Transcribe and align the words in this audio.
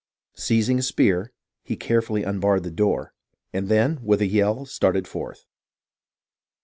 Seizing 0.33 0.79
a 0.79 0.81
spear, 0.81 1.31
he 1.61 1.75
carefully 1.77 2.23
unbarred 2.23 2.63
the 2.63 2.71
door, 2.71 3.13
and 3.53 3.69
then, 3.69 3.99
with 4.03 4.19
a 4.19 4.25
yell, 4.25 4.65
started 4.65 5.07
forth. 5.07 5.45